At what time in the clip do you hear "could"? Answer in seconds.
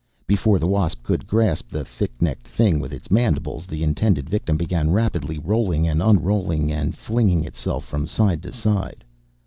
1.03-1.27